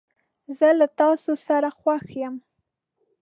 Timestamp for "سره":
1.47-1.69